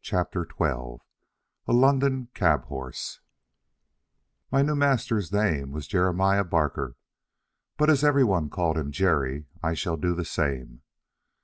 [0.00, 0.98] CHAPTER XII
[1.66, 3.18] A LONDON CAB HORSE
[4.52, 6.94] My new master's name was Jeremiah Barker,
[7.76, 10.82] but as every one called him Jerry, I shall do the same.